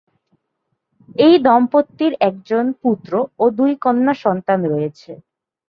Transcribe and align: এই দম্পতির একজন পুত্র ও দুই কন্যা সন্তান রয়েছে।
এই 1.19 1.35
দম্পতির 1.45 2.13
একজন 2.21 2.65
পুত্র 2.81 3.11
ও 3.39 3.45
দুই 3.57 3.71
কন্যা 3.83 4.13
সন্তান 4.23 4.59
রয়েছে। 4.65 5.11